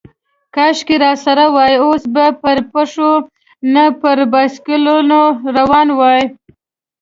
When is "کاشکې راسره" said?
0.55-1.45